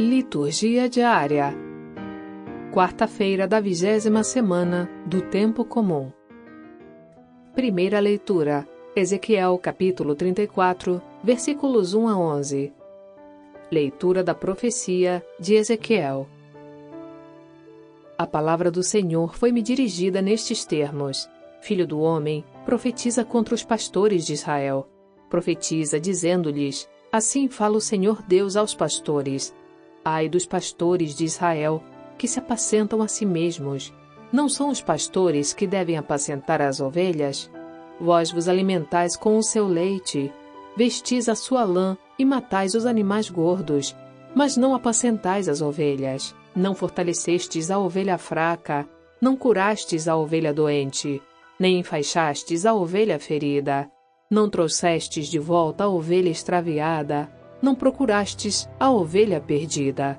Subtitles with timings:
[0.00, 1.52] Liturgia diária.
[2.72, 6.12] Quarta-feira da vigésima semana do Tempo Comum.
[7.52, 8.64] Primeira leitura.
[8.94, 12.72] Ezequiel capítulo 34, versículos 1 a 11.
[13.72, 16.28] Leitura da profecia de Ezequiel.
[18.16, 21.28] A palavra do Senhor foi-me dirigida nestes termos:
[21.60, 24.88] Filho do homem, profetiza contra os pastores de Israel.
[25.28, 29.52] Profetiza, dizendo-lhes: Assim fala o Senhor Deus aos pastores
[30.10, 31.82] Ai dos pastores de Israel,
[32.16, 33.92] que se apacentam a si mesmos.
[34.32, 37.50] Não são os pastores que devem apacentar as ovelhas?
[38.00, 40.32] Vós vos alimentais com o seu leite,
[40.74, 43.94] vestis a sua lã e matais os animais gordos,
[44.34, 46.34] mas não apacentais as ovelhas.
[46.56, 48.88] Não fortalecestes a ovelha fraca,
[49.20, 51.22] não curastes a ovelha doente,
[51.60, 53.90] nem enfaixastes a ovelha ferida.
[54.30, 60.18] Não trouxestes de volta a ovelha extraviada, não procurastes a ovelha perdida.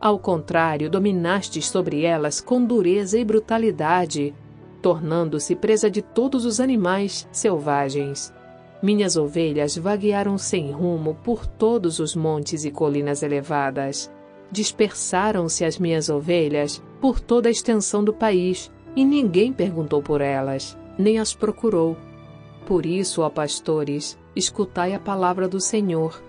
[0.00, 4.34] Ao contrário, dominastes sobre elas com dureza e brutalidade,
[4.80, 8.32] tornando-se presa de todos os animais selvagens.
[8.82, 14.10] Minhas ovelhas vaguearam sem rumo por todos os montes e colinas elevadas.
[14.50, 20.76] Dispersaram-se as minhas ovelhas por toda a extensão do país, e ninguém perguntou por elas,
[20.98, 21.96] nem as procurou.
[22.66, 26.20] Por isso, ó pastores, escutai a palavra do Senhor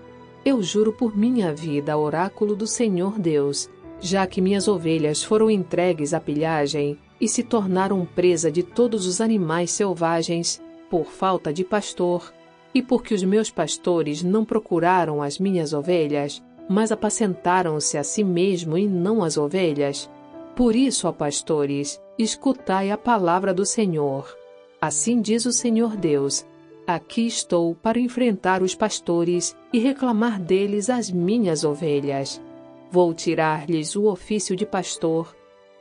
[0.44, 6.12] eu juro por minha vida, oráculo do Senhor Deus, já que minhas ovelhas foram entregues
[6.12, 12.32] à pilhagem e se tornaram presa de todos os animais selvagens, por falta de pastor,
[12.74, 18.76] e porque os meus pastores não procuraram as minhas ovelhas, mas apacentaram-se a si mesmo
[18.76, 20.10] e não as ovelhas.
[20.56, 24.36] Por isso, ó pastores, escutai a palavra do Senhor.
[24.80, 26.44] Assim diz o Senhor Deus:
[26.86, 32.42] Aqui estou para enfrentar os pastores e reclamar deles as minhas ovelhas.
[32.90, 35.34] Vou tirar-lhes o ofício de pastor,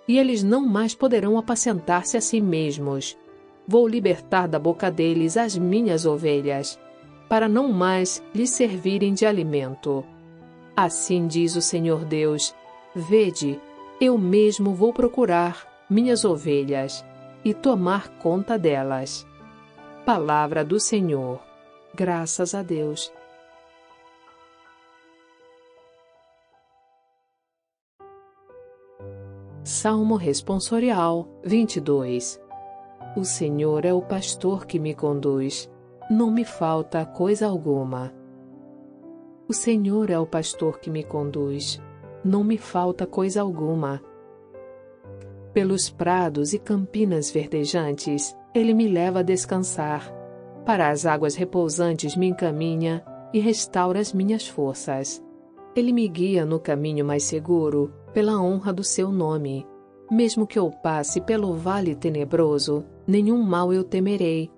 [0.07, 3.17] e eles não mais poderão apacentar-se a si mesmos.
[3.67, 6.79] Vou libertar da boca deles as minhas ovelhas,
[7.27, 10.03] para não mais lhes servirem de alimento.
[10.75, 12.53] Assim diz o Senhor Deus:
[12.95, 13.59] Vede,
[13.99, 17.03] eu mesmo vou procurar minhas ovelhas
[17.43, 19.25] e tomar conta delas.
[20.05, 21.39] Palavra do Senhor.
[21.93, 23.13] Graças a Deus.
[29.63, 32.41] Salmo Responsorial 22
[33.15, 35.69] O Senhor é o pastor que me conduz,
[36.09, 38.11] não me falta coisa alguma.
[39.47, 41.79] O Senhor é o pastor que me conduz,
[42.25, 44.01] não me falta coisa alguma.
[45.53, 50.11] Pelos prados e campinas verdejantes, ele me leva a descansar.
[50.65, 53.03] Para as águas repousantes me encaminha
[53.33, 55.23] e restaura as minhas forças.
[55.75, 59.65] Ele me guia no caminho mais seguro, pela honra do seu nome.
[60.11, 64.51] Mesmo que eu passe pelo vale tenebroso, nenhum mal eu temerei.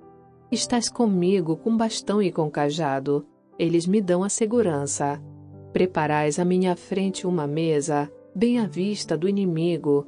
[0.51, 3.25] Estás comigo com bastão e com cajado.
[3.59, 5.21] Eles me dão a segurança.
[5.71, 10.07] Preparais à minha frente uma mesa, bem à vista do inimigo.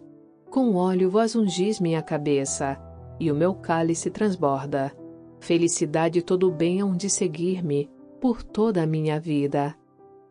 [0.49, 2.79] Com óleo vós ungis minha cabeça
[3.19, 4.91] e o meu cálice transborda.
[5.39, 7.89] Felicidade e todo o bem hão de seguir-me
[8.19, 9.75] por toda a minha vida.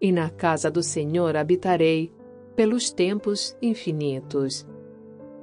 [0.00, 2.12] E na casa do Senhor habitarei
[2.56, 4.66] pelos tempos infinitos.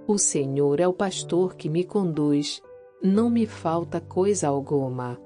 [0.07, 2.62] O Senhor é o pastor que me conduz,
[3.02, 5.19] não me falta coisa alguma.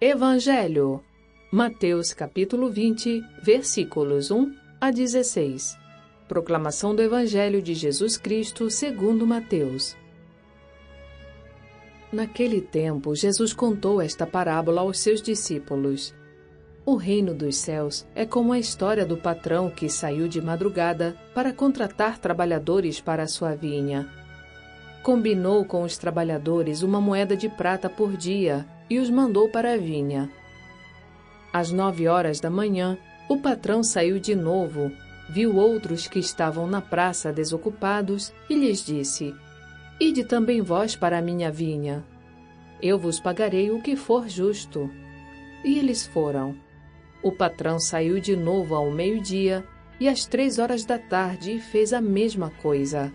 [0.00, 1.02] Evangelho
[1.50, 5.85] Mateus capítulo 20, versículos 1 a 16
[6.28, 9.96] Proclamação do Evangelho de Jesus Cristo segundo Mateus.
[12.12, 16.12] Naquele tempo, Jesus contou esta parábola aos seus discípulos.
[16.84, 21.52] O reino dos céus é como a história do patrão que saiu de madrugada para
[21.52, 24.08] contratar trabalhadores para a sua vinha.
[25.04, 29.76] Combinou com os trabalhadores uma moeda de prata por dia e os mandou para a
[29.76, 30.28] vinha.
[31.52, 32.98] Às nove horas da manhã,
[33.28, 34.90] o patrão saiu de novo
[35.28, 39.34] viu outros que estavam na praça desocupados e lhes disse:
[40.00, 42.04] Ide também vós para a minha vinha.
[42.80, 44.90] Eu vos pagarei o que for justo.
[45.64, 46.54] E eles foram.
[47.22, 49.64] O patrão saiu de novo ao meio-dia
[49.98, 53.12] e às três horas da tarde e fez a mesma coisa.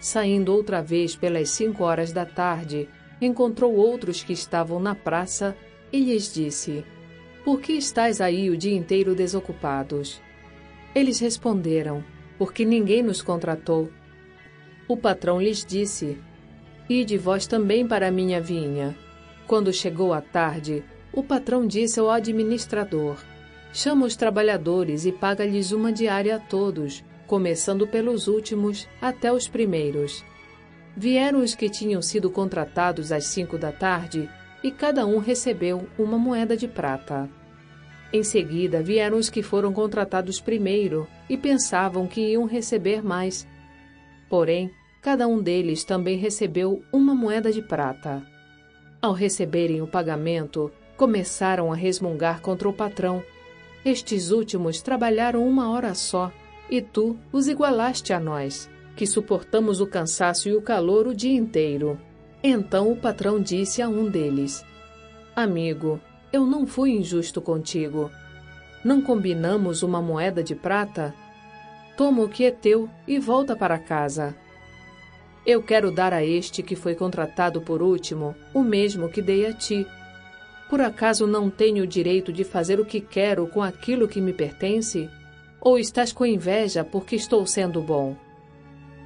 [0.00, 2.88] Saindo outra vez pelas cinco horas da tarde,
[3.20, 5.56] encontrou outros que estavam na praça
[5.92, 6.84] e lhes disse:
[7.44, 10.20] Por que estáis aí o dia inteiro desocupados?
[10.94, 12.04] Eles responderam:
[12.38, 13.90] Porque ninguém nos contratou.
[14.88, 16.18] O patrão lhes disse:
[16.88, 18.96] Ide vós também para a minha vinha.
[19.46, 20.82] Quando chegou a tarde,
[21.12, 23.16] o patrão disse ao administrador:
[23.72, 30.24] Chama os trabalhadores e paga-lhes uma diária a todos, começando pelos últimos até os primeiros.
[30.96, 34.28] Vieram os que tinham sido contratados às cinco da tarde
[34.62, 37.30] e cada um recebeu uma moeda de prata.
[38.12, 43.46] Em seguida vieram os que foram contratados primeiro e pensavam que iam receber mais.
[44.28, 44.70] Porém,
[45.00, 48.22] cada um deles também recebeu uma moeda de prata.
[49.00, 53.22] Ao receberem o pagamento, começaram a resmungar contra o patrão.
[53.84, 56.32] Estes últimos trabalharam uma hora só,
[56.68, 61.32] e tu os igualaste a nós, que suportamos o cansaço e o calor o dia
[61.32, 61.98] inteiro.
[62.42, 64.64] Então o patrão disse a um deles:
[65.34, 66.00] Amigo,
[66.32, 68.10] eu não fui injusto contigo.
[68.84, 71.14] Não combinamos uma moeda de prata?
[71.96, 74.34] Toma o que é teu e volta para casa.
[75.44, 79.52] Eu quero dar a este que foi contratado por último o mesmo que dei a
[79.52, 79.86] ti.
[80.68, 84.32] Por acaso não tenho o direito de fazer o que quero com aquilo que me
[84.32, 85.10] pertence?
[85.60, 88.16] Ou estás com inveja porque estou sendo bom?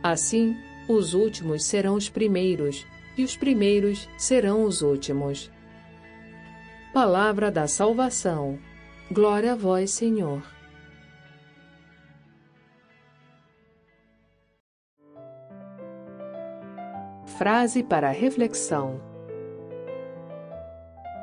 [0.03, 0.55] Assim,
[0.87, 2.85] os últimos serão os primeiros,
[3.17, 5.51] e os primeiros serão os últimos.
[6.95, 8.57] Palavra da salvação.
[9.11, 10.41] Glória a vós, Senhor.
[17.37, 19.01] Frase para reflexão: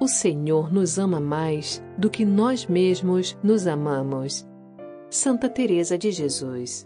[0.01, 4.45] O Senhor nos ama mais do que nós mesmos nos amamos.
[5.09, 6.85] Santa Teresa de Jesus.